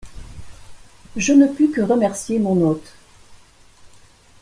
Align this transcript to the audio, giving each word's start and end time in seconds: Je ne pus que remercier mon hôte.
Je 1.15 1.31
ne 1.31 1.45
pus 1.45 1.69
que 1.69 1.79
remercier 1.81 2.39
mon 2.39 2.59
hôte. 2.67 2.93